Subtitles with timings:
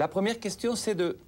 [0.00, 1.18] La première question, c'est de...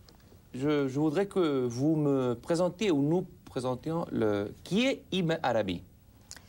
[0.55, 4.55] Je, je, voudrais que vous me présentiez ou nous présentions le...
[4.65, 5.83] Qui est Ibn Arabi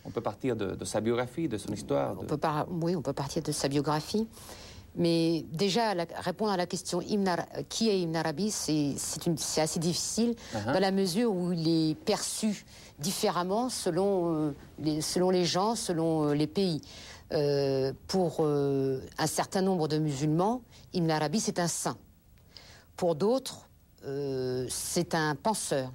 [0.05, 2.15] On peut partir de, de, sa biographie, de son histoire.
[2.15, 2.21] De...
[2.21, 2.65] On peut par...
[2.71, 4.25] Oui, on peut partir de sa biographie.
[4.95, 6.99] Mais déjà, la, répondre à la question
[7.67, 8.95] qui est Ibn Arabi, c'est
[9.59, 10.73] assez difficile uh -huh.
[10.75, 12.63] dans la mesure où il est perçu
[12.99, 16.79] différemment selon, euh, les, selon les gens, selon euh, les pays.
[17.33, 18.45] Euh, pour
[19.25, 20.61] un certain nombre de musulmans,
[20.93, 21.97] Ibn Arabi, c'est un saint.
[22.95, 23.67] Pour d'autres,
[24.05, 25.91] euh, c'est un penseur.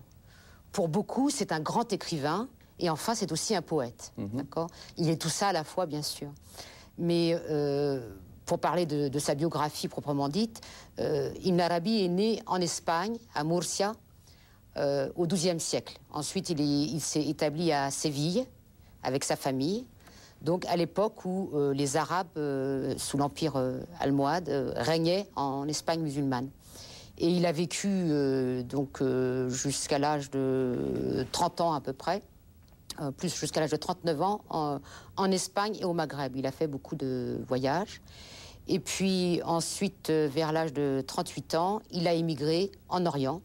[0.73, 2.49] Pour beaucoup, c'est un grand écrivain.
[2.79, 4.13] Et enfin, c'est aussi un poète.
[4.19, 4.37] -hmm.
[4.37, 4.69] D'accord?
[4.97, 6.31] Il est tout ça à la fois, bien sûr.
[6.97, 7.37] Mais
[8.49, 10.63] pour parler de, de, sa biographie proprement dite,
[10.99, 13.93] euh, Ibn Arabi est né en Espagne, à Murcia,
[14.79, 15.99] euh, au XIIe siècle.
[16.11, 18.47] Ensuite, il s'est établi à Séville
[19.03, 19.87] avec sa famille.
[20.41, 26.01] Donc, à l'époque où euh, les Arabes, euh, sous l'empire euh, almohade, régnaient en Espagne
[26.01, 26.49] musulmane.
[27.19, 27.89] Et il a vécu
[28.65, 29.03] donc
[29.49, 32.23] jusqu'à l'âge de 30 ans à peu près.
[33.01, 34.81] Euh, plus jusqu'à l'âge de 39 ans, en,
[35.17, 36.35] en, Espagne et au Maghreb.
[36.35, 38.01] Il a fait beaucoup de voyages.
[38.67, 43.41] Et puis ensuite, euh, vers l'âge de 38 ans, il a émigré en Orient.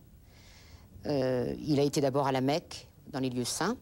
[1.05, 3.77] Euh, il a été d'abord à la Mecque, dans les lieux saints,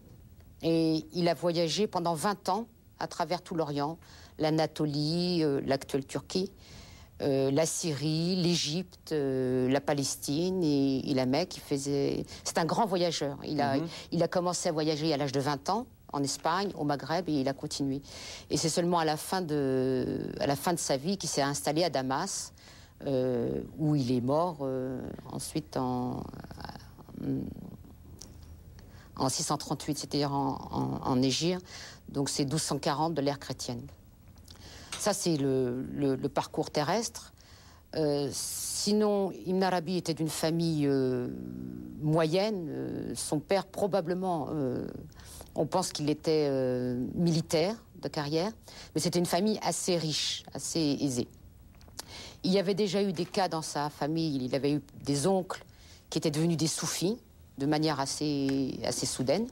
[0.61, 2.67] et il a voyagé pendant 20 ans
[2.99, 3.97] à travers tout l'Orient,
[4.37, 6.51] l'Anatolie, euh, l'actuelle Turquie,
[7.21, 11.57] euh, la Syrie, l'Égypte, euh, la Palestine et, et, la Mecque.
[11.57, 12.25] Il faisait...
[12.43, 13.37] C'est un grand voyageur.
[13.45, 13.87] Il a, -hmm.
[14.11, 17.41] il a commencé à voyager à l'âge de 20 ans en Espagne, au Maghreb, et
[17.41, 18.01] il a continué.
[18.49, 21.41] Et c'est seulement à la fin de, à la fin de sa vie qu'il s'est
[21.41, 22.53] installé à Damas,
[23.05, 26.23] euh, où il est mort euh, ensuite en,
[29.15, 31.59] en 638, c'est-à-dire en, en, en Égir.
[32.09, 33.81] Donc c'est 1240 de l'ère chrétienne.
[35.01, 37.33] Ça, c'est le, parcours terrestre.
[37.95, 41.27] Euh, sinon, Ibn Arabi était d'une famille euh,
[42.03, 42.67] moyenne.
[42.69, 44.49] Euh, son père, probablement,
[45.55, 46.47] on pense qu'il était
[47.15, 48.51] militaire de carrière,
[48.93, 51.27] mais c'était une famille assez riche, assez aisée.
[52.43, 54.37] Il y avait déjà eu des cas dans sa famille.
[54.45, 55.65] Il avait eu des oncles
[56.11, 57.17] qui étaient devenus des soufis
[57.57, 59.47] de manière assez, assez soudaine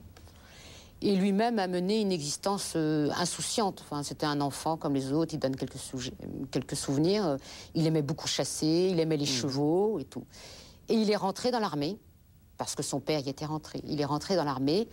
[1.01, 3.81] et lui-même a mené une existence euh, insouciante.
[3.81, 5.77] Enfin, c'était un enfant comme les autres, il donne quelques,
[6.51, 7.37] quelques souvenirs.
[7.73, 9.27] Il aimait beaucoup chasser, il aimait les mmh.
[9.27, 10.25] chevaux et tout.
[10.89, 11.97] Et il est rentré dans l'armée,
[12.57, 13.81] parce que son père y était rentré.
[13.87, 14.89] Il est rentré dans l'armée,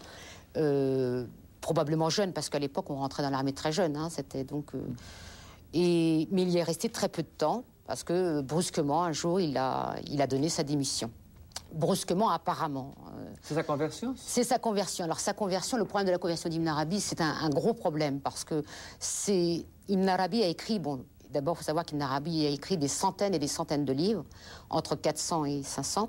[0.57, 1.27] euh,
[1.61, 3.97] probablement jeune, parce qu'à l'époque, on rentrait dans l'armée très jeune.
[3.97, 4.75] Hein, c'était donc...
[4.75, 4.87] Euh,
[5.75, 9.41] et, mais il y est resté très peu de temps, parce que brusquement, un jour,
[9.41, 11.11] il a, il a donné sa démission
[11.73, 12.95] brusquement apparemment.
[13.43, 15.05] C'est sa conversion C'est sa conversion.
[15.05, 18.21] Alors sa conversion, le problème de la conversion d'Ibn Arabi, c'est un, un, gros problème
[18.21, 18.63] parce que
[18.99, 22.89] c'est Ibn Arabi a écrit, bon, d'abord il faut savoir qu'Ibn Arabi a écrit des
[22.89, 24.25] centaines et des centaines de livres,
[24.71, 26.09] entre 400 et 500,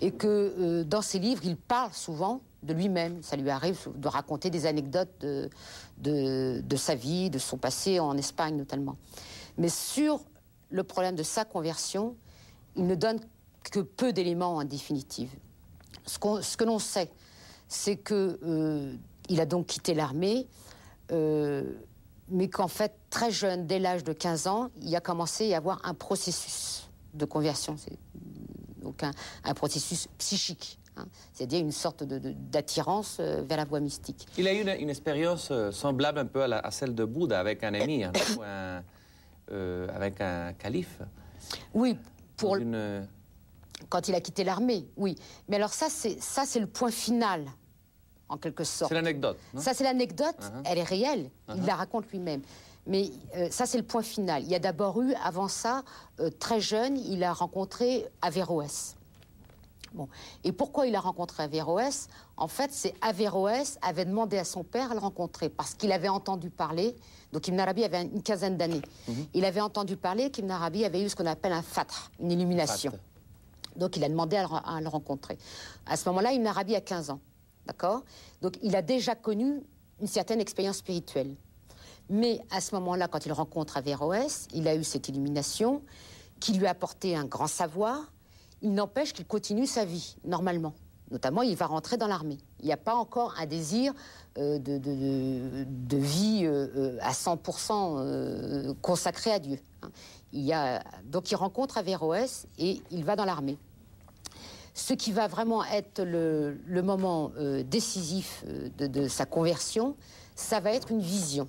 [0.00, 0.26] et que
[0.58, 3.22] euh, dans ces livres, il parle souvent de lui-même.
[3.22, 5.50] Ça lui arrive de raconter des anecdotes de,
[5.98, 8.96] de, de sa vie, de son passé en Espagne notamment.
[9.58, 10.20] Mais sur
[10.70, 12.16] le problème de sa conversion,
[12.76, 13.20] il ne donne
[13.70, 15.30] que peu d'éléments en définitive.
[16.06, 17.10] Ce, qu ce que l'on sait,
[17.68, 18.94] c'est que euh,
[19.28, 20.48] il a donc quitté l'armée,
[21.10, 21.64] euh,
[22.28, 25.54] mais qu'en fait, très jeune, dès l'âge de 15 ans, il a commencé à y
[25.54, 27.76] avoir un processus de conversion.
[28.82, 29.12] Donc un,
[29.44, 30.78] un, processus psychique.
[30.96, 34.26] Hein, C'est-à-dire une sorte d'attirance euh, vers la voie mystique.
[34.36, 37.04] Il a eu une, une expérience euh, semblable un peu à, la, à, celle de
[37.04, 37.72] Bouddha avec un
[39.50, 41.00] euh, avec un calife.
[41.74, 41.98] Oui,
[42.36, 43.06] pour une
[43.88, 45.16] quand il a quitté l'armée, oui.
[45.48, 47.46] Mais alors ça, c'est ça, c'est le point final,
[48.28, 48.88] en quelque sorte.
[48.90, 49.38] C'est l'anecdote.
[49.56, 50.36] Ça, c'est l'anecdote.
[50.40, 50.62] Uh -huh.
[50.64, 51.24] Elle est réelle.
[51.24, 51.56] Uh -huh.
[51.58, 52.42] Il la raconte lui-même.
[52.86, 54.42] Mais euh, ça, c'est le point final.
[54.42, 55.82] Il y a d'abord eu, avant ça,
[56.20, 58.96] euh, très jeune, il a rencontré Averroès.
[59.94, 60.08] Bon.
[60.42, 64.90] Et pourquoi il a rencontré Averroès En fait, c'est Averroès avait demandé à son père
[64.90, 66.96] à le rencontrer parce qu'il avait entendu parler.
[67.32, 68.82] Donc Ibn Arabi avait une quinzaine d'années.
[69.06, 69.26] Mm -hmm.
[69.34, 72.92] Il avait entendu parler qu'Ibn Arabi avait eu ce qu'on appelle un fatr, une illumination.
[73.76, 75.38] Donc il a demandé à le, rencontrer.
[75.86, 77.20] À ce moment-là, Ibn Arabi a 15 ans.
[77.66, 78.02] D'accord?
[78.40, 79.62] Donc il a déjà connu
[80.00, 81.34] une certaine expérience spirituelle.
[82.10, 85.82] Mais à ce moment-là, quand il rencontre Averroès, il a eu cette illumination
[86.40, 88.12] qui lui a apporté un grand savoir.
[88.60, 90.74] Il n'empêche qu'il continue sa vie, normalement.
[91.12, 92.38] Notamment, il va rentrer dans l'armée.
[92.60, 93.92] Il n'y a pas encore un désir
[94.38, 99.58] euh, de, vie euh, à 100% euh, consacré à Dieu.
[100.32, 100.82] Il y a...
[101.04, 103.58] Donc il rencontre Averroès et il va dans l'armée.
[104.74, 109.96] Ce qui va vraiment être le, le moment euh, décisif euh, de, de, sa conversion,
[110.34, 111.46] ça va être une vision.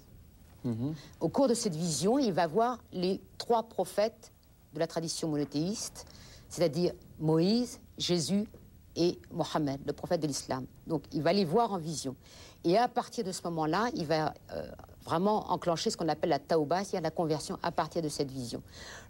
[0.65, 0.93] -hmm.
[1.19, 4.31] Au cours de cette vision, il va voir les trois prophètes
[4.73, 6.05] de la tradition monothéiste,
[6.49, 8.45] c'est-à-dire Moïse, Jésus
[8.95, 10.65] et Mohammed, le prophète de l'islam.
[10.87, 12.15] Donc il va les voir en vision.
[12.63, 14.67] Et à partir de ce moment-là, il va euh,
[15.03, 18.61] vraiment enclencher ce qu'on appelle la taouba, c'est-à-dire la conversion à partir de cette vision.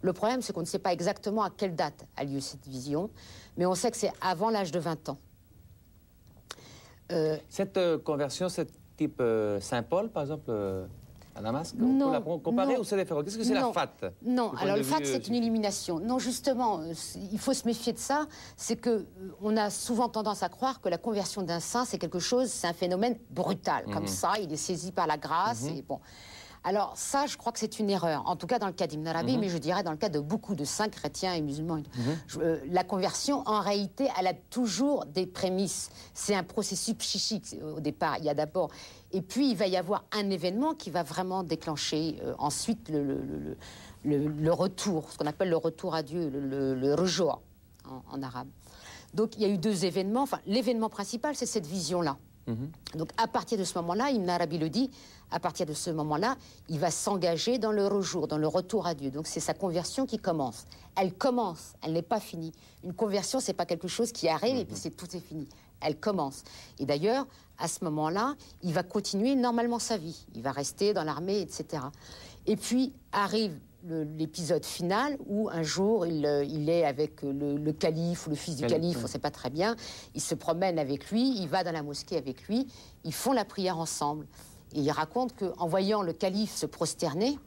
[0.01, 3.09] Le problème, c'est qu'on ne sait pas exactement à quelle date a lieu cette vision,
[3.57, 5.17] mais on sait que c'est avant l'âge de 20 ans.
[7.11, 9.21] Euh, cette euh, conversion, c'est type
[9.59, 10.51] Saint Paul, par exemple
[11.35, 12.21] à Damas Non.
[12.79, 15.99] ou c'est différent Qu'est-ce que c'est la FAT Non, alors le FAT, c'est une élimination.
[15.99, 16.81] Non, justement,
[17.31, 18.27] il faut se méfier de ça.
[18.55, 19.05] C'est que euh,
[19.41, 22.67] on a souvent tendance à croire que la conversion d'un saint, c'est quelque chose, c'est
[22.67, 23.85] un phénomène brutal.
[23.85, 24.07] Comme mhm.
[24.07, 25.63] ça, il est saisi par la grâce.
[25.63, 25.77] Mhm.
[25.77, 25.99] Et bon.
[26.65, 29.05] Alors ça, je crois que c'est une erreur, en tout cas dans le cas d'Ibn
[29.05, 29.41] Arabi, mhm.
[29.41, 31.83] mais je dirais dans le cas de beaucoup de saints chrétiens et musulmans.
[32.37, 35.89] Euh, la conversion, en réalité, elle a toujours des prémices.
[36.13, 38.17] C'est un processus psychique au départ.
[38.19, 38.69] Il y a d'abord...
[39.13, 44.51] Et puis, il va y avoir un événement qui va vraiment déclencher euh, ensuite le,
[44.51, 46.95] retour, ce qu'on appelle le retour à Dieu, le, le
[47.85, 48.47] en, arabe.
[49.13, 50.23] Donc, il y a eu deux événements.
[50.23, 52.17] Enfin, l'événement principal, c'est cette vision-là.
[52.47, 52.71] Mhm.
[52.95, 54.89] Donc, à partir de ce moment-là, Ibn Arabi le dit,
[55.29, 56.35] à partir de ce moment-là,
[56.69, 59.09] il va s'engager dans le rejour, dans le retour à Dieu.
[59.09, 60.65] Donc c'est sa conversion qui commence.
[60.95, 62.51] Elle commence, elle n'est pas finie.
[62.83, 64.79] Une conversion, c'est pas quelque chose qui arrive et puis mhm.
[64.79, 65.47] c'est tout est fini.
[65.83, 66.43] Elle commence.
[66.79, 67.27] Et d'ailleurs,
[67.57, 70.25] à ce moment-là, il va continuer normalement sa vie.
[70.35, 71.83] Il va rester dans l'armée, etc.
[72.45, 78.29] Et puis arrive l'épisode final où un jour il, euh, est avec le, calife ou
[78.29, 79.75] le fils du calife, on ne sait pas très bien,
[80.15, 82.67] il se promène avec lui, il va dans la mosquée avec lui,
[83.03, 84.25] ils font la prière ensemble.
[84.73, 87.37] Et il raconte qu'en voyant le calife se prosterner,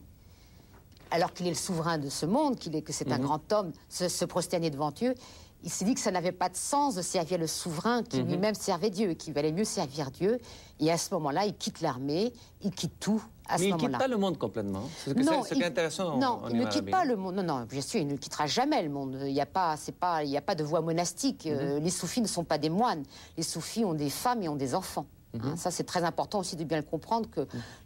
[1.11, 3.23] alors qu'il est le souverain de ce monde, qu'il est, que c'est un mhm.
[3.23, 5.15] grand homme, se, prosterner devant Dieu,
[5.63, 8.29] il s'est dit que ça n'avait pas de sens de servir le souverain qui mhm.
[8.29, 10.37] lui-même servait Dieu, qu'il valait mieux servir Dieu.
[10.79, 12.31] Et à ce moment-là, il quitte l'armée,
[12.61, 13.23] il quitte tout.
[13.49, 14.83] À Mais il ne quitte pas le monde complètement.
[15.03, 16.17] C'est ce qui est intéressant.
[16.17, 17.35] Non, il ne quitte pas le monde.
[17.35, 19.17] Non, non, bien sûr, il ne quittera jamais le monde.
[19.25, 21.45] Il n'y a pas, c'est pas, il n'y a pas de voie monastique.
[21.45, 21.51] Mhm.
[21.53, 23.03] Euh, les soufis ne sont pas des moines.
[23.37, 25.05] Les soufis ont des femmes et ont des enfants.
[25.43, 25.57] Hein, mhm.
[25.57, 27.41] ça, c'est très important aussi de bien le comprendre que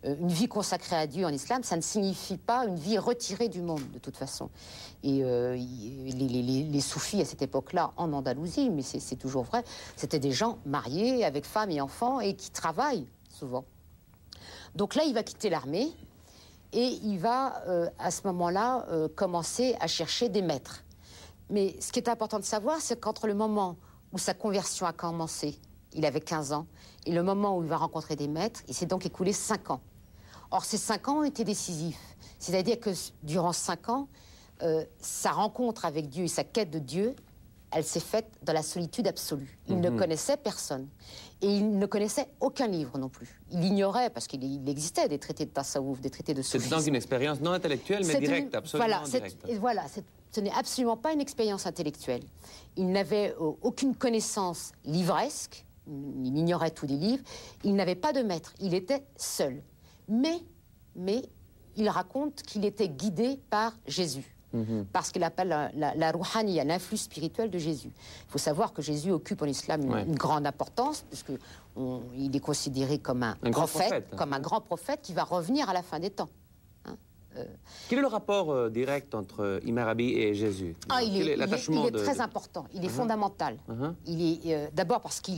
[0.06, 3.50] euh, une vie consacrée à Dieu en islam, ça ne signifie pas une vie retirée
[3.50, 4.50] du monde, de toute façon.
[5.04, 9.64] Et euh, les, soufis à cette époque-là, en Andalousie, mais c'est toujours vrai,
[9.96, 13.66] c'était des gens mariés avec femmes et enfants et qui travaillent souvent.
[14.76, 15.92] Donc là, il va quitter l'armée
[16.74, 20.84] et il va, euh, à ce moment-là, commencer à chercher des maîtres.
[21.50, 23.76] Mais ce qui est important de savoir, c'est qu'entre le moment
[24.14, 25.60] où sa conversion a commencé,
[25.94, 26.66] il avait 15 ans,
[27.06, 29.82] et le moment où il va rencontrer des maîtres, il s'est donc écoulé 5 ans.
[30.52, 32.16] Or, ces 5 ans ont été décisifs.
[32.38, 32.92] C'est-à-dire que
[33.24, 34.08] durant 5 ans,
[34.64, 37.16] euh, sa rencontre avec Dieu et sa quête de Dieu,
[37.72, 39.58] elle s'est faite dans la solitude absolue.
[39.70, 39.98] Il ne mhm.
[39.98, 40.88] connaissait personne.
[41.42, 43.42] Et il ne connaissait aucun livre non plus.
[43.52, 46.70] Il ignorait, parce qu'il existait des traités de Tassaouf, des traités de soufisme.
[46.70, 49.48] C'est donc une expérience non intellectuelle, mais directe, absolument voilà, directe.
[49.60, 49.86] Voilà,
[50.32, 52.24] ce n'est absolument pas une expérience intellectuelle.
[52.76, 55.66] Il n'avait euh, aucune connaissance livresque,
[56.24, 57.24] il ignorait tous les livres,
[57.64, 59.62] il n'avait pas de maître, il était seul.
[60.08, 60.40] Mais,
[60.96, 61.24] mais
[61.76, 64.36] il raconte qu'il était guidé par Jésus.
[64.54, 64.86] Mhm.
[64.92, 66.12] Parce qu'il appelle la, la, la
[66.64, 67.92] l'influx spirituel de Jésus.
[68.28, 73.24] Il faut savoir que Jésus occupe en islam une, grande importance, puisqu'il est considéré comme
[73.24, 76.30] un, prophète, comme un grand prophète qui va revenir à la fin des temps.
[77.38, 77.46] Euh,
[77.88, 80.76] Quel est le rapport euh, direct entre euh, Imarabi et Jésus?
[80.90, 82.90] Ah, il, est, très important, il est uh-huh.
[82.90, 83.58] fondamental.
[83.70, 83.94] Uh-huh.
[84.06, 85.32] Il est d'abord parce que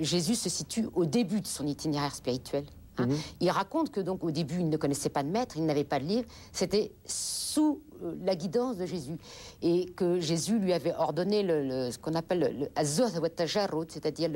[0.00, 2.64] Jésus se situe au début de son itinéraire spirituel.
[2.98, 3.06] Hein.
[3.06, 3.16] Uh-huh.
[3.40, 5.98] Il raconte que donc au début il ne connaissait pas de maître, il n'avait pas
[5.98, 7.80] de livre, c'était sous
[8.22, 9.16] la guidance de Jésus
[9.62, 14.30] et que Jésus lui avait ordonné le, ce qu'on appelle le c'est-à-dire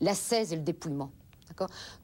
[0.00, 1.10] l'ascèse et le dépouillement.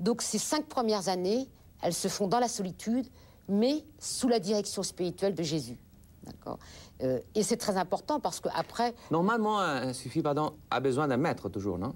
[0.00, 1.48] Donc ces cinq premières années,
[1.82, 3.06] elles se font dans la solitude,
[3.48, 5.78] mais sous la direction spirituelle de Jésus.
[6.24, 6.58] D'accord
[7.02, 8.94] euh, Et c'est très important parce qu'après...
[9.10, 11.94] Normalement, un suffit, pardon, a besoin d'un maître toujours, non?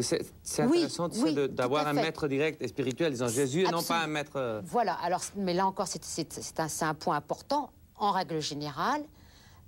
[0.00, 1.08] C'est intéressant
[1.50, 4.36] d'avoir un maître direct et spirituel, disant Jésus, et non pas un maître...
[4.36, 7.70] Euh, voilà, alors, mais là encore, c'est un, un, point important.
[7.96, 9.02] En règle générale,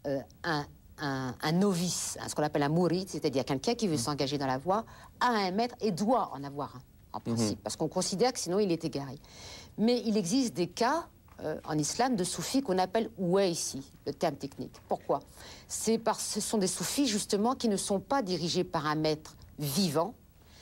[0.06, 0.64] euh, un,
[0.98, 3.98] un, novice, ce qu'on appelle un mourid, c'est-à-dire quelqu'un qui veut mm.
[3.98, 4.84] s'engager dans la voie,
[5.20, 6.80] a un maître et doit en avoir un,
[7.12, 7.22] en mm-hmm.
[7.22, 9.18] principe, parce qu'on considère que sinon il est égaré.
[9.78, 11.06] Mais il existe des cas
[11.42, 13.10] euh, en islam de soufis qu'on appelle
[13.42, 14.74] ici, le terme technique.
[14.88, 15.20] Pourquoi?
[15.66, 18.94] C'est parce que ce sont des soufis justement qui ne sont pas dirigés par un
[18.94, 20.14] maître vivant,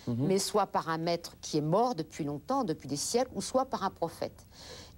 [0.07, 0.27] mhm.
[0.27, 3.67] mais soit par un maître qui est mort depuis longtemps, depuis des siècles, ou soit
[3.67, 4.47] par un prophète.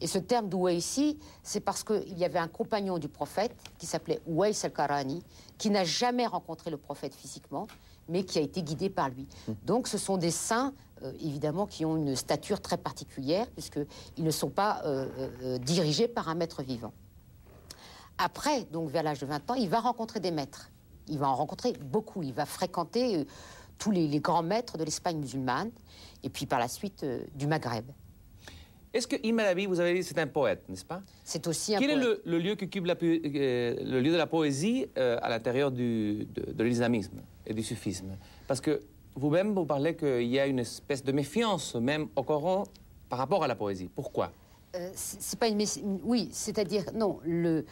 [0.01, 4.21] Et ce terme ici, c'est parce qu'il y avait un compagnon du prophète qui s'appelait
[4.27, 5.23] Ouais al-Karani,
[5.59, 7.67] qui n'a jamais rencontré le prophète physiquement,
[8.09, 9.27] mais qui a été guidé par lui.
[9.49, 9.57] Mhm.
[9.65, 10.73] Donc ce sont des saints
[11.03, 15.09] euh, évidemment, qui ont une stature très particulière, puisqu'ils ne sont pas euh,
[15.43, 16.93] euh, dirigés par un maître vivant.
[18.17, 20.71] Après, donc vers l'âge de 20 ans, il va rencontrer des maîtres.
[21.09, 22.23] Il va en rencontrer beaucoup.
[22.23, 23.27] Il va fréquenter
[23.77, 25.71] tous les, grands maîtres de l'Espagne musulmane
[26.23, 27.85] et puis par la suite du Maghreb.
[28.95, 31.03] Est-ce que Imarabi, vous avez dit, c'est un poète, n'est-ce pas?
[31.25, 32.21] C'est aussi un Quel poète.
[32.25, 32.55] Quel est le, lieu
[32.87, 38.17] la, le lieu de la poésie à l'intérieur de, de l'islamisme et du sufisme?
[38.47, 38.81] Parce que
[39.17, 42.65] vous-même, vous parlez qu'il y a une espèce de méfiance, même au Coran,
[43.09, 43.89] par rapport à la poésie.
[43.95, 44.33] Pourquoi?
[44.75, 45.65] Euh, c'est pas une
[46.03, 47.65] oui, c'est-à-dire non, le,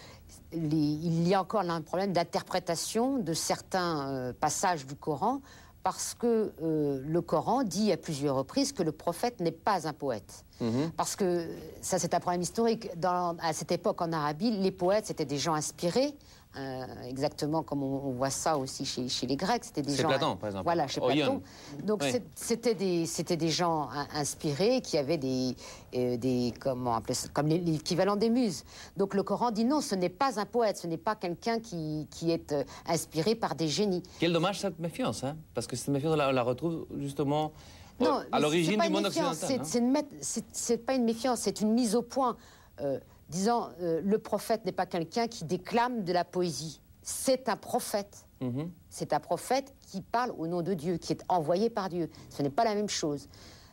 [0.52, 5.40] il y a encore là un problème d'interprétation de certains euh, passages du Coran
[5.82, 9.92] parce que euh, le Coran dit à plusieurs reprises que le prophète n'est pas un
[9.92, 10.44] poète.
[10.60, 10.92] Mhm.
[10.96, 11.48] Parce que
[11.80, 12.88] ça, c'est un problème historique.
[13.00, 16.14] Dans, à cette époque, en Arabie, les poètes, c'était des gens inspirés,
[16.54, 19.64] euh, exactement comme on, voit ça aussi chez, chez les Grecs.
[19.64, 20.08] C'était des gens.
[20.08, 20.64] Platon, par exemple.
[20.64, 21.40] Voilà, chez Platon.
[21.82, 22.04] Donc
[22.34, 25.56] c'était des, des gens inspirés qui avaient des,
[25.94, 28.64] euh, des comment appeler ça, comme l'équivalent des muses.
[28.98, 32.06] Donc le Coran dit non, ce n'est pas un poète, ce n'est pas quelqu'un qui,
[32.10, 34.02] qui, est euh, inspiré par des génies.
[34.20, 37.52] Quel dommage cette méfiance, hein parce que cette méfiance, on la, retrouve justement.
[37.98, 39.60] Non, à l'origine du monde occidental.
[39.60, 40.02] Hein.
[40.52, 42.36] C'est pas une méfiance, c'est une mise au point
[43.28, 46.80] disant euh, le prophète n'est pas quelqu'un qui déclame de la poésie.
[47.02, 48.26] C'est un prophète.
[48.40, 48.70] Mhm.
[48.90, 52.10] C'est un prophète qui parle au nom de Dieu, qui est envoyé par Dieu.
[52.30, 53.28] Ce n'est pas la même chose.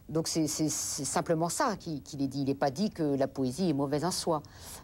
[0.10, 2.42] Donc c'est simplement ça qu'il est dit.
[2.42, 4.42] Il n'est pas dit que la poésie est mauvaise en soi.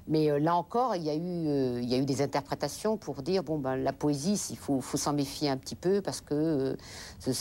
[0.07, 2.95] Mais euh, là encore, il y, a eu, euh, il y a eu des interprétations
[2.95, 6.21] pour dire bon ben la poésie, il faut, faut s'en méfier un petit peu parce
[6.21, 6.77] que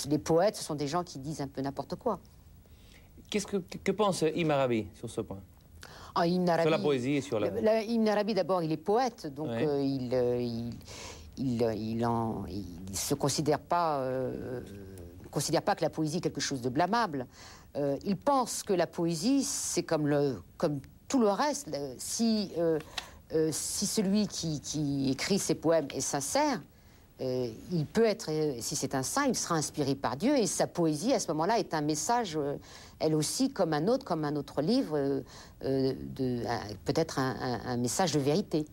[0.08, 2.20] les poètes, ce sont des gens qui disent un peu n'importe quoi.
[3.28, 5.40] Qu'est-ce que, que pense Imarabi sur ce point?
[6.14, 6.24] Ah,
[6.60, 7.82] sur la poésie et sur la...
[7.82, 10.72] Ibn Arabi, d'abord, il est poète, donc euh, il, euh, il,
[11.36, 14.60] il, il, en, il, se considère pas, euh,
[15.30, 17.26] considère pas que la poésie est quelque chose de blâmable.
[18.04, 21.76] il pense que la poésie, c'est comme, le, comme tout le reste.
[21.98, 22.52] Si,
[23.50, 26.60] si celui qui, qui, écrit ses poèmes est sincère,
[27.20, 28.30] il peut être,
[28.60, 31.58] si c'est un saint, il sera inspiré par Dieu et sa poésie, à ce moment-là,
[31.58, 32.38] est un message
[33.04, 35.20] elle aussi, comme un autre, comme un autre livre, euh,
[35.64, 35.92] euh,
[36.84, 38.64] peut-être un, message de vérité.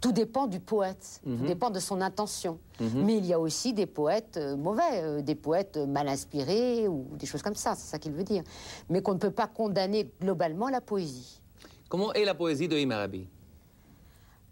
[0.00, 1.46] Tout dépend du poète, tout mhm.
[1.46, 2.58] dépend de son intention.
[2.80, 3.04] Mhm.
[3.04, 7.26] Mais il y a aussi des poètes euh, mauvais, des poètes mal inspirés ou des
[7.26, 8.42] choses comme ça, c'est ça qu'il veut dire.
[8.88, 11.40] Mais qu'on ne peut pas condamner globalement la poésie.
[11.88, 13.28] Comment est la poésie de Imarabi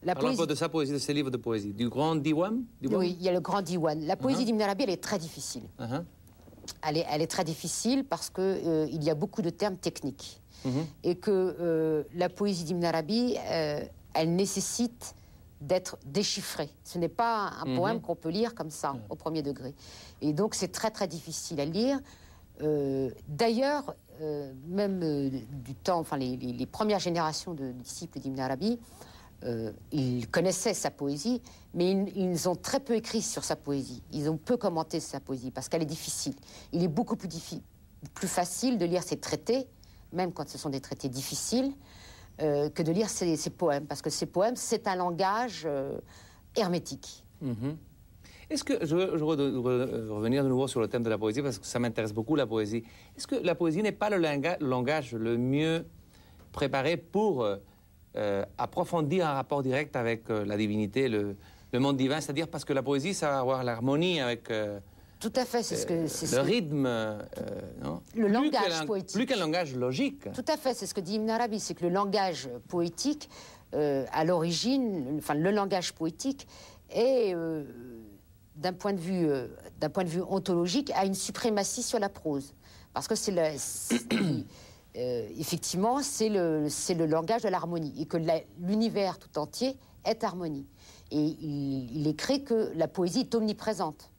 [0.05, 0.47] la poésie...
[0.47, 1.73] de sa poésie, de ses livres de poésie.
[1.73, 4.05] Du grand Diwan, Oui, il y a le grand Diwan.
[4.07, 4.47] La poésie uh-huh.
[4.47, 5.65] d'Ibn Arabi, elle est très difficile.
[5.81, 6.03] Uh-huh
[6.83, 10.41] elle est, très difficile parce qu'il euh, y a beaucoup de termes techniques.
[10.65, 10.87] Mhm.
[11.03, 13.85] Et que euh, la poésie d'Ibn Arabi, euh,
[14.15, 15.15] elle nécessite
[15.61, 16.71] d'être déchiffrée.
[16.85, 17.77] Ce n'est pas un mhm.
[17.77, 19.75] poème qu'on peut lire comme ça, au premier degré.
[20.21, 21.99] Et donc c'est très très difficile à lire.
[23.29, 23.97] D'ailleurs,
[24.69, 25.31] même
[25.65, 28.79] du temps, enfin les, les, premières générations de disciples d'Ibn Arabi,
[29.45, 31.43] euh, ils connaissaient sa poésie,
[31.75, 34.03] mais ils, ont très peu écrit sur sa poésie.
[34.11, 36.35] Ils ont peu commenté sa poésie parce qu'elle est difficile.
[36.73, 37.29] Il est beaucoup plus,
[38.27, 39.67] facile de lire ses traités,
[40.13, 41.73] même quand ce sont des traités difficiles,
[42.41, 45.99] euh, que de lire ses, poèmes, parce que ses poèmes, c'est un langage euh,
[46.57, 47.27] hermétique.
[47.45, 47.77] Mm-hmm.
[48.49, 51.67] Est-ce que, je veux, revenir de nouveau sur le thème de la poésie, parce que
[51.67, 52.83] ça m'intéresse beaucoup, la poésie.
[53.17, 54.19] Est-ce que la poésie n'est pas le,
[54.61, 55.85] langage le mieux
[56.53, 57.47] préparé pour
[58.17, 61.37] euh, approfondir un rapport direct avec euh, la divinité, le,
[61.73, 64.51] monde divin, c'est-à-dire parce que la poésie, ça va avoir l'harmonie avec...
[64.53, 64.79] Euh,
[65.19, 66.37] tout à fait, c'est ce que...
[66.37, 66.89] le rythme,
[67.83, 68.03] non?
[68.15, 69.17] Le langage poétique.
[69.17, 70.31] Plus qu'un langage logique.
[70.33, 73.29] Tout à fait, c'est ce que dit Ibn Arabi, c'est que le langage poétique,
[73.73, 76.47] à l'origine, enfin le langage poétique
[76.91, 77.35] est,
[78.55, 79.29] d'un point, de vue,
[79.81, 82.55] d'un point de vue ontologique, a une suprématie sur la prose.
[82.93, 83.43] Parce que c'est le...
[84.97, 88.17] Euh, effectivement, c'est le, le, langage de l'harmonie et que
[88.61, 90.67] l'univers tout entier est harmonie.
[91.11, 94.11] Et il, est créé que la poésie est omniprésente.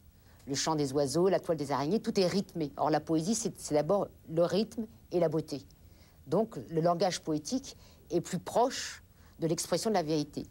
[0.47, 2.71] Le chant des oiseaux, la toile des araignées, tout est rythmé.
[2.77, 5.61] Or, la poésie, c'est d'abord le rythme et la beauté.
[6.27, 7.77] Donc, le langage poétique
[8.11, 9.01] est plus proche
[9.39, 10.45] de l'expression de la vérité.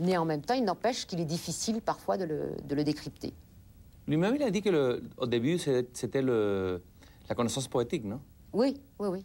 [0.00, 3.32] Mais en même temps, il n'empêche qu'il est difficile parfois de le, de le décrypter.
[4.06, 8.20] Lui-même, il a dit que au début, c'était la connaissance poétique, non?
[8.52, 9.24] Oui, oui, oui.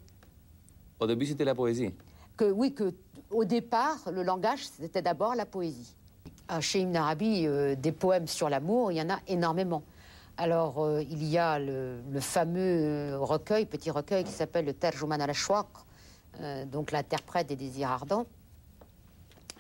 [1.03, 1.91] Au début, c'était la poésie.
[2.37, 2.93] Que, oui, que
[3.29, 5.95] au départ, le langage, c'était d'abord la poésie.
[6.47, 9.83] Ah, chez Ibn Arabi, euh, des poèmes sur l'amour, il y en a énormément.
[10.37, 15.21] Alors, euh, il y a le, fameux euh, recueil, petit recueil, qui s'appelle le Terjuman
[15.21, 15.31] al
[16.41, 18.25] euh, donc l'interprète des désirs ardents.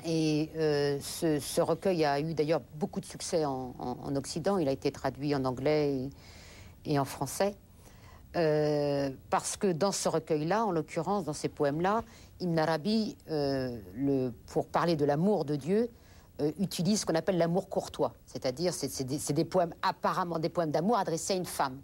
[0.05, 4.57] Et ce, recueil a eu d'ailleurs beaucoup de succès en, Occident.
[4.57, 6.09] Il a été traduit en anglais
[6.83, 7.55] et en français.
[8.35, 12.03] Euh, parce que dans ce recueil-là, en l'occurrence, dans ces poèmes-là,
[12.39, 15.89] Ibn Arabi, euh, le, pour parler de l'amour de Dieu,
[16.41, 18.13] euh, utilise ce qu'on appelle l'amour courtois.
[18.25, 21.79] C'est-à-dire, c'est des, des, poèmes apparemment des poèmes d'amour adressés à une femme.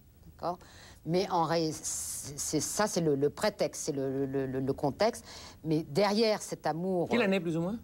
[1.06, 5.24] Mais en c'est ça, c'est le, prétexte, c'est le, le, contexte.
[5.64, 7.10] Mais derrière cet amour.
[7.10, 7.80] Quelle année plus ou moins?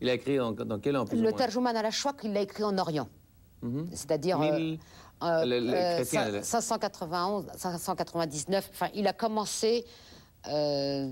[0.00, 2.40] Il a écrit dans, dans quel an plus Le Tarjuman à la Chouak, il l'a
[2.40, 3.08] écrit en Orient.
[3.62, 3.88] Mhm.
[3.92, 4.40] C'est-à-dire.
[4.40, 4.76] Euh,
[6.42, 8.70] 591, 599.
[8.72, 9.84] Enfin, il a commencé.
[10.46, 11.10] Euh,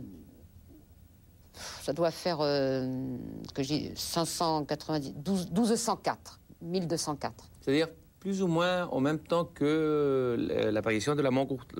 [1.83, 3.17] ça doit faire euh,
[3.55, 5.15] que j'ai 590,
[5.51, 7.49] 1204, 1204.
[7.61, 7.89] C'est-à-dire
[8.27, 10.37] plus ou moins en même temps que
[10.73, 11.31] l'apparition de la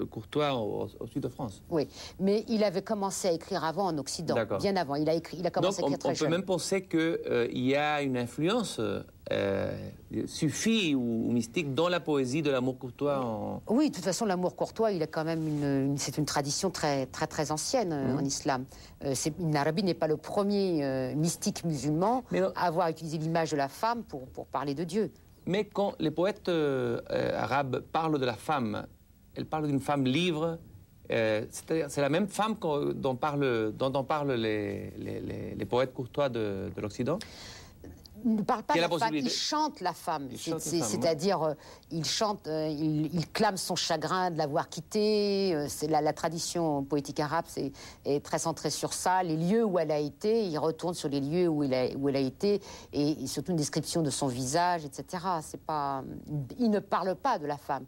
[0.09, 1.61] Courtois au, sud de France.
[1.71, 1.89] Oui,
[2.21, 4.95] mais il avait commencé à écrire avant en Occident, bien avant.
[4.95, 6.29] Il a, écrit, il a commencé à écrire très jeune.
[6.29, 8.81] On peut même penser qu'il euh, y a une influence
[9.33, 9.73] euh,
[10.27, 14.93] suffit ou, mystique dans la poésie de l'amour courtois Oui, de toute façon, l'amour courtois,
[14.93, 18.27] il a quand même une, c'est une tradition très très très ancienne euh, en mhm.
[18.27, 18.65] islam.
[19.05, 22.23] Euh, Ibn Arabi n'est pas le premier euh, mystique musulman
[22.55, 25.11] à avoir utilisé l'image de la femme pour, pour parler de Dieu.
[25.47, 26.51] Mais quand les poètes
[27.09, 28.87] arabes parlent de la femme,
[29.35, 30.59] elles parlent d'une femme libre.
[31.09, 32.57] c'est la même femme
[32.95, 33.73] dont, parle,
[34.09, 37.19] parlent les, poètes courtois de, de l'Occident?
[38.27, 40.29] Ne parle pas de la femme, il chante la femme.
[40.37, 41.55] C'est-à-dire, euh,
[41.91, 45.55] il chante, euh, il, clame son chagrin de l'avoir quittée.
[45.55, 47.73] Euh, c'est la, tradition poétique arabe c'est,
[48.05, 49.23] est très centrée sur ça.
[49.23, 52.09] Les lieux où elle a été, il retourne sur les lieux où, il a, où
[52.09, 52.61] elle a été,
[52.93, 55.25] et, surtout une description de son visage, etc.
[55.43, 56.03] C'est pas,
[56.59, 57.85] il ne parle pas de la femme.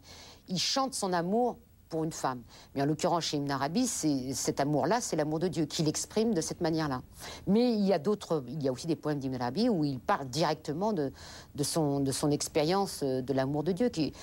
[0.47, 1.57] Il chante son amour
[1.89, 2.41] pour une femme.
[2.73, 6.41] Mais en l'occurrence, chez Ibn Arabi, cet amour-là, c'est l'amour de Dieu qu'il exprime de
[6.41, 7.01] cette manière-là.
[7.47, 9.99] Mais il y a d'autres, il y a aussi des poèmes d'Ibn Arabi où il
[9.99, 11.11] parle directement de,
[11.55, 14.13] de son, de son expérience euh, de l'amour de Dieu, qui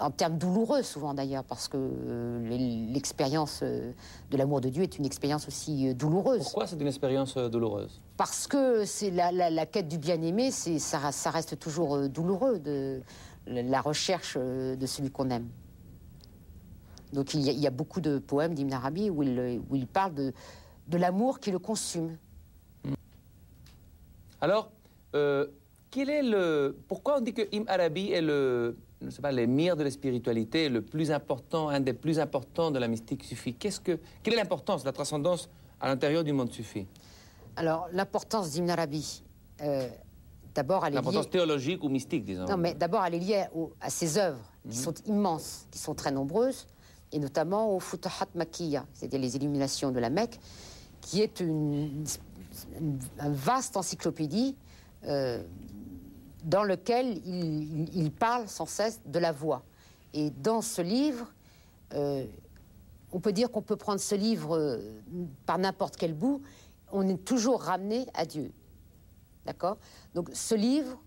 [0.00, 3.92] en termes douloureux souvent d'ailleurs, parce que euh, l'expérience euh,
[4.30, 6.42] de l'amour de Dieu est une expérience aussi douloureuse.
[6.42, 8.00] Pourquoi c'est une expérience douloureuse?
[8.16, 13.00] Parce que c'est la, la, quête du bien-aimé, ça, ça reste toujours douloureux, de,
[13.46, 15.48] la recherche de celui qu'on aime.
[17.12, 20.32] Donc il y, a, beaucoup de poèmes d'Ibn Arabi où il, où il parle de,
[20.88, 22.16] de l'amour qui le consume.
[24.40, 24.72] Alors,
[25.14, 25.46] euh,
[25.90, 26.76] quel est le...
[26.88, 30.68] pourquoi on dit que Ibn Arabi est le, je sais pas, l'émir de la spiritualité,
[30.68, 33.54] le plus important, un des plus importants de la mystique sufi?
[33.54, 35.48] Qu'est-ce que, Quelle est l'importance, la transcendance
[35.80, 36.86] à l'intérieur du monde sufi?
[37.56, 39.22] Alors, l'importance d'Ibn Arabi,
[39.60, 39.86] euh,
[40.54, 42.46] d'abord, elle est L'importance théologique ou mystique, disons.
[42.46, 43.44] Non, mais d'abord, elle est liée
[43.80, 44.82] à ses œuvres, qui mhm.
[44.82, 46.66] sont immenses, qui sont très nombreuses
[47.12, 50.38] et notamment au Futuhat Makkiya, c'est-à-dire les illuminations de la Mecque,
[51.00, 52.04] qui est une,
[53.18, 54.56] vaste encyclopédie
[55.04, 55.42] euh,
[56.44, 59.62] dans lequel il, parle sans cesse de la voix.
[60.12, 61.32] Et dans ce livre,
[61.94, 62.26] euh,
[63.10, 65.00] on peut dire qu'on peut prendre ce livre euh,
[65.46, 66.42] par n'importe quel bout,
[66.90, 68.52] on est toujours ramené à Dieu.
[69.46, 69.78] D'accord?
[70.14, 70.98] Donc ce livre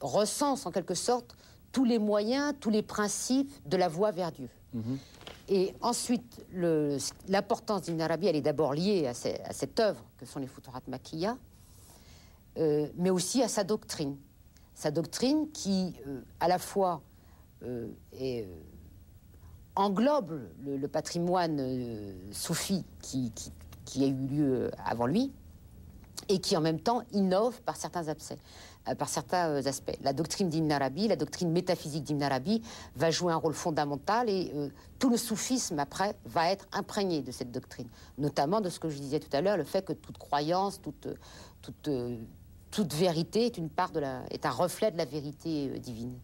[0.00, 1.36] recense en quelque sorte
[1.72, 4.48] tous les moyens, tous les principes de la voie vers Dieu.
[4.74, 4.98] Mhm.
[5.48, 6.44] Et ensuite,
[7.28, 11.36] l'importance d'Ibn Arabi, elle est d'abord liée à, cette œuvre que sont les Futurat Makkiya,
[12.58, 14.16] euh, mais aussi à sa doctrine.
[14.74, 17.02] Sa doctrine qui, euh, à la fois,
[17.64, 17.88] euh,
[19.74, 23.32] englobe le, patrimoine soufi qui,
[23.84, 25.32] qui, a eu lieu avant lui,
[26.28, 28.38] et qui en même temps innove par certains abcès.
[28.88, 29.96] Euh, par certains euh, aspects.
[30.02, 32.62] La doctrine d'Ibn Arabi, la doctrine métaphysique d'Ibn Arabi
[32.96, 37.30] va jouer un rôle fondamental et euh, tout le soufisme après va être imprégné de
[37.30, 37.86] cette doctrine,
[38.18, 41.06] notamment de ce que je disais tout à l'heure, le fait que toute croyance, toute,
[41.60, 41.90] toute,
[42.72, 46.18] toute vérité est une part de la, est un reflet de la vérité divine.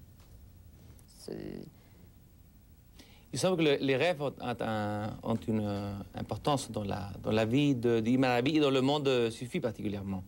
[3.32, 8.56] Il semble que les rêves ont, une importance dans la, dans la vie d'Ibn Arabi
[8.56, 10.24] et dans le monde sufi particulièrement.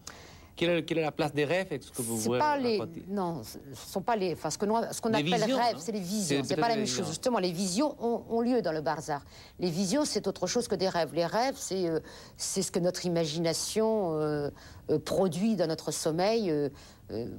[0.60, 4.14] Quelle est, la place des rêves Est-ce que vous pas les, Non, ce sont pas
[4.14, 4.34] les.
[4.34, 6.42] Enfin, ce qu'on appelle rêves, c'est les visions.
[6.44, 7.08] C'est pas la même chose.
[7.08, 9.24] Justement, les visions ont, lieu dans le Barzar.
[9.58, 11.14] Les visions, c'est autre chose que des rêves.
[11.14, 12.00] Les rêves, c'est euh,
[12.36, 14.50] c'est ce que notre imagination euh,
[14.90, 16.52] euh, produit dans notre sommeil.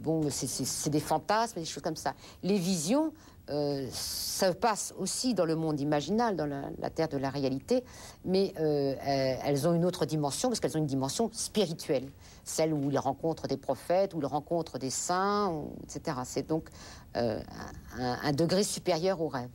[0.01, 2.15] bon, c'est des fantasmes, des choses comme ça.
[2.41, 3.13] Les visions,
[3.91, 7.83] ça passe aussi dans le monde imaginal, dans la, terre de la réalité,
[8.25, 12.07] mais elles ont une autre dimension parce qu'elles ont une dimension spirituelle
[12.43, 16.17] celle où il rencontre des prophètes, où il rencontre des saints, etc.
[16.25, 16.69] C'est donc
[17.15, 17.41] euh,
[17.97, 19.49] un, degré supérieur au rêve.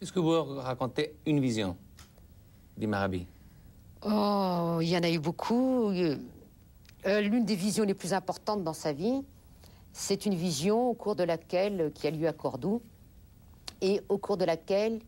[0.00, 1.76] Est-ce que vous racontez une vision
[2.76, 3.26] d'Imarabi
[4.02, 5.90] Oh, il y en a eu beaucoup.
[5.90, 6.16] Euh,
[7.20, 9.22] l'une des visions les plus importantes dans sa vie,
[9.92, 12.80] c'est une vision au cours de laquelle, qui a lieu à Cordoue,
[13.82, 15.00] et au cours de laquelle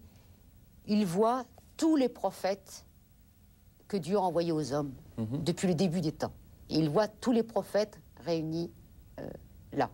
[0.87, 1.45] il voit
[1.77, 2.85] tous les prophètes
[3.89, 5.45] que Dieu a envoyés aux hommes Mhm.
[5.45, 6.33] depuis le début des temps.
[6.75, 8.71] Il voit tous les prophètes réunis
[9.21, 9.29] euh,
[9.73, 9.91] là.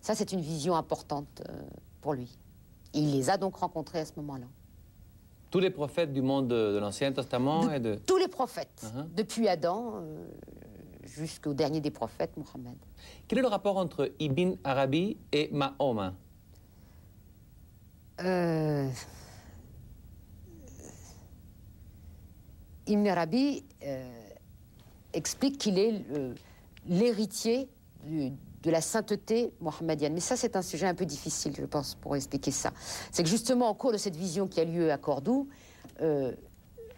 [0.00, 1.62] Ça, c'est une vision importante euh,
[2.00, 2.36] pour lui.
[2.94, 4.46] Il les a donc rencontrés à ce moment-là.
[5.50, 7.96] Tous les prophètes du monde de, de l'Ancien Testament et de...
[7.96, 9.08] Tous les prophètes, Mhm.
[9.14, 10.26] depuis Adam euh,
[11.04, 12.76] jusqu'au dernier des prophètes, Mohammed.
[13.28, 16.14] Quel est le rapport entre Ibn Arabi et Mahoma
[18.20, 18.88] Euh,
[22.86, 24.28] Ibn Arabi euh,
[25.12, 26.04] explique qu'il est
[26.88, 27.68] l'héritier
[28.62, 30.14] de la sainteté mohammedienne.
[30.14, 32.72] Mais ça, c'est un sujet un peu difficile, je pense, pour expliquer ça.
[33.10, 35.48] C'est que justement, au cours de cette vision qui a lieu à Cordoue,
[36.00, 36.32] euh,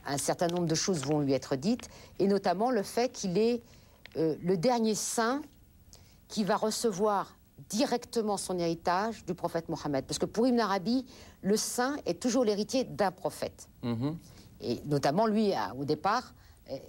[0.07, 3.63] un certain nombre de choses vont lui être dites, et notamment le fait qu'il est
[4.17, 5.41] euh, le dernier saint
[6.29, 7.37] qui va recevoir
[7.71, 10.05] directement son héritage du prophète Mohammed.
[10.05, 11.07] Parce que pour Ibn Arabi,
[11.41, 13.69] le saint est toujours l'héritier d'un prophète.
[13.83, 14.19] Mhm.
[14.61, 16.35] Et notamment, lui, au départ,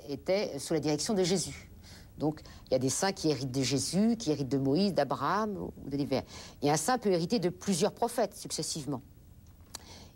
[0.10, 1.70] était sous la direction de Jésus.
[2.18, 5.58] Donc, il y a des saints qui héritent de Jésus, qui héritent de Moïse, d'Abraham
[5.58, 6.24] ou de divers.
[6.62, 9.02] Et un saint peut hériter de plusieurs prophètes successivement.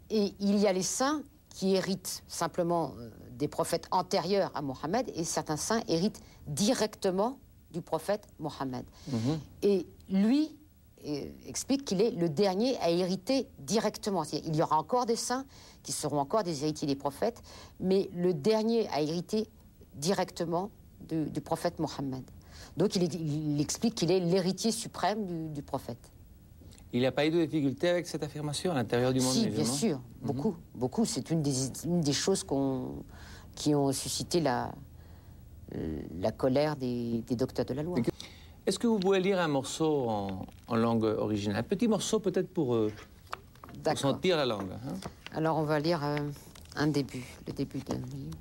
[0.10, 5.12] Et il y a les saints qui héritent simplement euh, des prophètes antérieurs à Mohammed,
[5.16, 7.38] et certains saints héritent directement
[7.72, 8.86] du prophète Mohammed.
[9.62, 10.56] Et lui
[11.48, 14.24] explique qu'il est le dernier à hériter directement.
[14.32, 15.46] Il y aura encore des saints
[15.84, 17.42] qui seront encore des héritiers des prophètes,
[17.80, 19.48] mais le dernier à hériter
[19.96, 20.72] directement
[21.08, 22.24] du, du prophète Mohammed.
[22.78, 26.12] Donc il, il explique qu'il est l'héritier suprême du, du prophète.
[26.92, 29.48] Il n'y a pas eu de difficulté avec cette affirmation à l'intérieur du monde Si,
[29.48, 31.06] bien sûr, beaucoup, beaucoup.
[31.06, 32.44] C'est une des, une des choses
[33.56, 34.72] qui ont suscité la,
[36.20, 37.98] la colère des, des docteurs de la loi.
[38.70, 42.54] Est-ce que vous pouvez lire un morceau en, en langue originale Un petit morceau peut-être
[42.54, 42.94] pour, euh,
[43.84, 44.70] pour sentir la langue.
[44.86, 44.94] hein
[45.34, 46.20] Alors on va lire euh,
[46.76, 48.38] un début, le début d'un livre.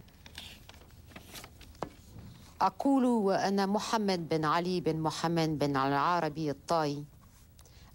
[2.60, 7.04] أقول وأنا محمد بن علي بن محمد بن العربي الطائي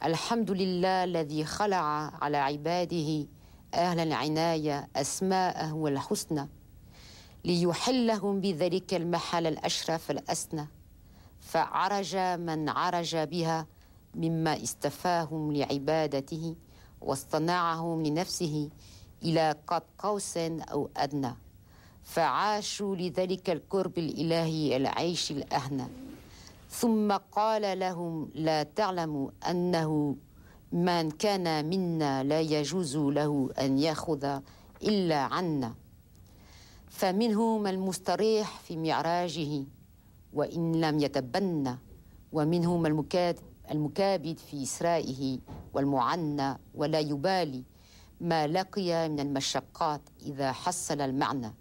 [0.06, 3.26] الحمد لله الذي خلع على عباده
[3.74, 6.50] أهل العناية أسماءه الحسنى
[7.46, 10.68] ليحلهم بذلك المحل الأشرف الأسنى
[11.46, 13.68] فعرج من عرج بها
[14.16, 16.56] مما استفاهم لعبادته
[17.02, 18.70] واصطنعهم لنفسه
[19.24, 21.36] إلى قد قوس أو أدنى.
[22.04, 25.88] فعاشوا لذلك القرب الإلهي العيش الأهنى.
[26.70, 30.16] ثم قال لهم لا تعلموا أنه
[30.72, 34.40] من كان منا لا يجوز له أن يأخذ
[34.84, 35.74] إلا عنا.
[36.90, 39.64] فمنهم المستريح في معراجه.
[40.33, 41.77] وإن لم يتبنى
[42.33, 43.37] ومنهم المكاد
[43.71, 45.39] المكابد في إسرائه
[45.75, 47.63] والمعنى ولا يبالي
[48.21, 51.53] ما لقي من المشقات إذا حصل المعنى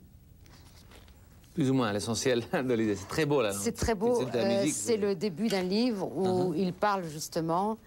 [1.55, 2.95] Plus ou moins l'essentiel de l'idée.
[2.95, 3.51] C'est très beau là.
[3.51, 4.19] C'est très beau.
[4.19, 4.75] C'est de la Euh, musique.
[4.75, 7.77] C'est le début d'un livre où il parle justement.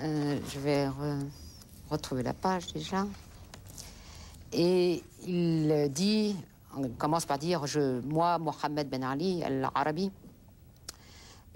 [0.00, 1.26] euh, je vais re-
[1.90, 3.06] retrouver la page déjà.
[4.52, 6.34] Et il euh, dit,
[6.75, 10.11] on commence par dire je, Moi, Mohamed Ben Ali al-Arabi,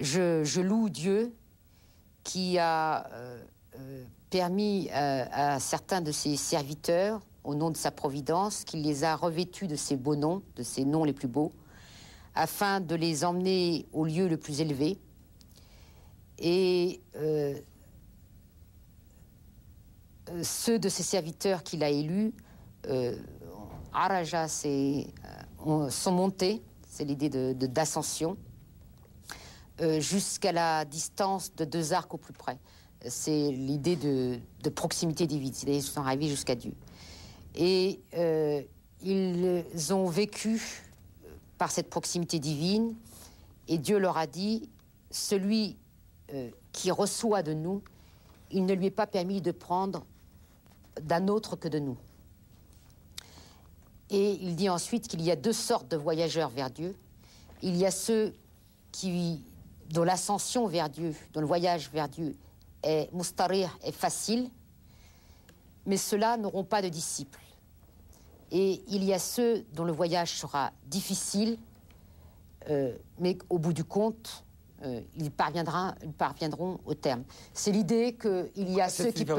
[0.00, 1.34] je, je loue Dieu
[2.24, 3.42] qui a euh,
[3.76, 9.04] euh, permis euh, à certains de ses serviteurs, au nom de sa providence, qu'il les
[9.04, 11.52] a revêtus de ses beaux noms, de ses noms les plus beaux,
[12.34, 14.98] afin de les emmener au lieu le plus élevé.
[16.38, 17.00] Et
[20.42, 22.32] ceux de ses serviteurs qu'il a élus,
[23.94, 26.12] Araja, c'est, euh, ont- sont
[26.88, 28.36] c'est l'idée de- de- d'ascension,
[29.80, 32.58] euh, jusqu'à la distance de deux arcs au plus près.
[33.06, 36.74] C'est l'idée de, de proximité divine, c'est-à-dire sont arrivés jusqu'à Dieu.
[37.54, 38.62] Et euh,
[39.02, 40.60] ils ont vécu
[41.24, 41.28] euh,
[41.58, 42.94] par cette proximité divine,
[43.68, 44.68] et Dieu leur a dit,
[45.10, 45.76] celui
[46.72, 47.82] qui reçoit de nous,
[48.50, 50.04] il ne lui est pas permis de prendre
[51.00, 51.96] d'un autre que de nous.
[54.16, 56.94] Et il dit ensuite qu'il y a deux sortes de voyageurs vers Dieu.
[57.62, 58.32] Il y a ceux
[58.92, 59.42] qui,
[59.90, 62.36] dont l'ascension vers Dieu, dont le voyage vers Dieu
[62.84, 64.50] est mustarir, est facile,
[65.84, 67.40] mais ceux-là n'auront pas de disciples.
[68.52, 71.58] Et il y a ceux dont le voyage sera difficile,
[72.70, 74.43] euh, mais au bout du compte,
[74.84, 77.24] euh, ils, parviendront, ils parviendront au terme.
[77.54, 79.38] C'est l'idée qu'il y a ceux Cette qui peuvent...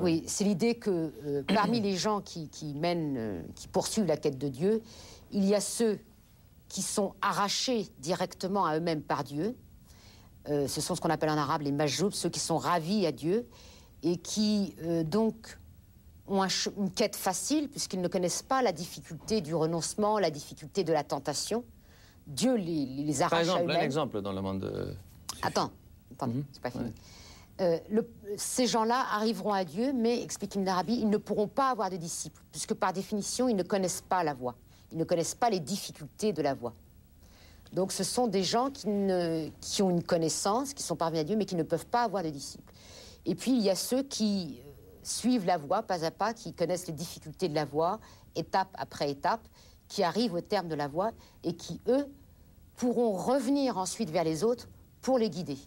[0.00, 4.16] Oui, c'est l'idée que euh, parmi les gens qui, qui mènent, euh, qui poursuivent la
[4.16, 4.82] quête de Dieu,
[5.32, 5.98] il y a ceux
[6.68, 9.56] qui sont arrachés directement à eux-mêmes par Dieu.
[10.46, 13.46] Ce sont ce qu'on appelle en arabe les majoubs, ceux qui sont ravis à Dieu
[14.02, 15.58] et qui donc
[16.26, 20.92] ont une quête facile puisqu'ils ne connaissent pas la difficulté du renoncement, la difficulté de
[20.92, 21.62] la tentation.
[22.26, 24.96] Dieu les, les arrache Par exemple, un exemple dans le monde.
[25.42, 25.70] Attends,
[26.12, 26.44] attends, mhm.
[26.52, 26.92] c'est pas fini.
[27.60, 27.78] Euh,
[28.36, 31.96] ces gens-là arriveront à Dieu, mais, explique Ibn Arabi, ils ne pourront pas avoir de
[31.96, 34.54] disciples, puisque par définition, ils ne connaissent pas la voie.
[34.90, 36.72] Ils ne connaissent pas les difficultés de la voie.
[37.72, 38.86] Donc ce sont des gens qui,
[39.60, 42.22] qui ont une connaissance, qui sont parvenus à Dieu, mais qui ne peuvent pas avoir
[42.22, 42.72] de disciples.
[43.24, 44.70] Et puis il y a ceux qui euh,
[45.02, 47.98] suivent la voie pas à pas, qui connaissent les difficultés de la voie,
[48.34, 49.46] étape après étape,
[49.92, 51.10] qui arrivent au terme de la voie
[51.44, 52.06] et qui, eux,
[52.76, 54.66] pourront revenir ensuite vers les autres
[55.02, 55.58] pour les guider.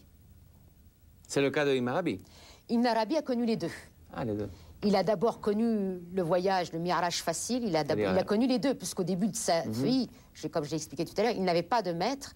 [1.28, 2.20] C'est le cas de Ibn Arabi.
[2.68, 3.70] Ibn Arabi a connu les deux.
[4.12, 4.48] Ah, les deux.
[4.82, 7.62] Il a d'abord connu le voyage, le mirage facile.
[7.66, 9.72] Il a, il a connu les deux, puisqu'au début de sa mhm.
[9.72, 10.10] vie,
[10.50, 12.32] comme je l'ai expliqué tout à l'heure, il n'avait pas de maître.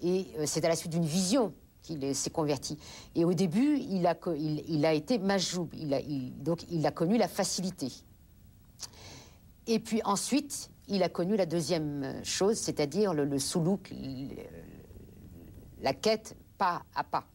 [0.00, 1.52] Et euh, c'est à la suite d'une vision
[1.82, 2.78] qu'il s'est converti.
[3.14, 5.68] Et au début, il a, il, a été majoub.
[5.74, 6.00] Il a,
[6.38, 7.92] donc, il a connu la facilité.
[9.66, 13.92] Et puis ensuite, il a connu la deuxième chose, c'est-à-dire le, le soulouk,
[15.80, 17.26] la quête pas à pas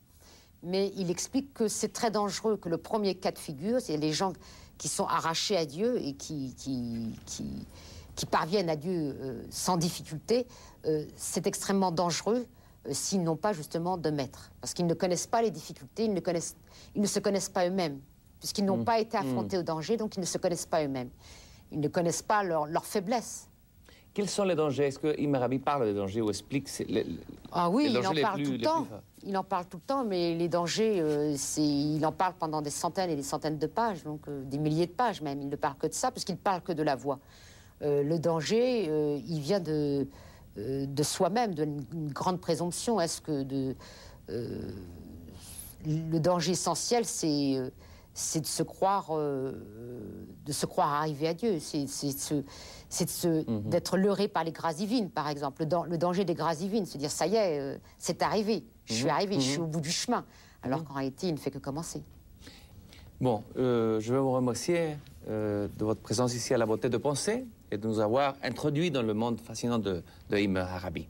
[0.63, 4.13] mais il explique que c'est très dangereux, que le premier cas de figure, c'est les
[4.13, 4.33] gens
[4.77, 10.45] qui sont arrachés à Dieu et qui, qui, qui, parviennent à Dieu euh, sans difficulté,
[10.85, 12.45] euh, c'est extrêmement dangereux
[12.85, 14.51] euh, s'ils n'ont pas justement de maître.
[14.59, 16.57] Parce qu'ils ne connaissent pas les difficultés, ils ne, connaissent,
[16.95, 17.99] ils ne se connaissent pas eux-mêmes,
[18.39, 18.85] puisqu'ils n'ont mmh.
[18.85, 19.61] pas été affrontés mmh.
[19.61, 21.09] au danger, donc ils ne se connaissent pas eux-mêmes.
[21.71, 23.49] Ils ne connaissent pas leur, leur faiblesse.
[24.13, 24.87] Quels sont les dangers?
[24.87, 27.05] Est-ce que Imarabi parle des dangers ou explique les,
[27.51, 28.87] Ah oui, il en parle tout le temps.
[29.23, 32.69] Il en parle tout le temps, mais les dangers, euh, il en parle pendant des
[32.69, 35.41] centaines et des centaines de pages, donc euh, des milliers de pages même.
[35.41, 37.19] Il ne parle que de ça, parce qu'il parle que de la voix.
[37.81, 38.85] Euh, le danger,
[39.27, 40.07] il vient de,
[40.57, 42.99] de soi-même, d'une grande présomption.
[42.99, 43.75] Est-ce que de,
[44.27, 47.57] le danger essentiel, c'est
[48.19, 51.57] c'est de se croire, de se croire arriver à Dieu.
[51.59, 53.61] C'est mhm.
[53.69, 55.63] d'être leurré par les grâces divines, par exemple.
[55.63, 59.05] Le, danger des grâces divines, se dire ça y est, euh, c'est arrivé, je suis
[59.05, 59.09] mhm.
[59.09, 59.63] arrivé, je suis mhm.
[59.63, 60.25] au bout du chemin,
[60.63, 62.01] alors qu'en réalité, il ne fait que commencer.
[63.21, 64.97] Bon, euh, je veux vous remercier
[65.29, 68.91] euh, de votre présence ici à la beauté de penser et de nous avoir introduits
[68.91, 71.07] dans le monde fascinant de, de Arabi.